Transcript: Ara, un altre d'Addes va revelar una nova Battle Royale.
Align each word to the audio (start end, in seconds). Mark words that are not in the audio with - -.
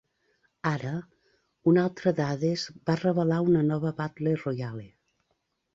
Ara, 0.69 0.93
un 1.73 1.77
altre 1.83 2.15
d'Addes 2.21 2.65
va 2.91 2.99
revelar 3.05 3.39
una 3.53 3.65
nova 3.73 3.95
Battle 4.03 4.37
Royale. 4.45 4.91